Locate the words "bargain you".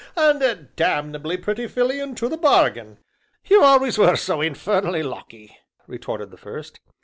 2.35-3.61